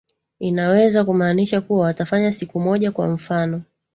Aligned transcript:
inaweza 0.39 1.03
kumaanisha 1.05 1.61
kuwa 1.61 1.85
watafanya 1.85 2.33
siku 2.33 2.59
moja 2.59 2.91
kwa 2.91 3.07
mfano 3.07 3.61